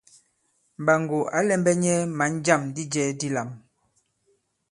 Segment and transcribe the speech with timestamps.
[0.83, 3.49] Mɓàŋgò ǎ lɛ̄mbɛ̄ nyɛ̄ mǎn jâm di jɛ̄ dilām.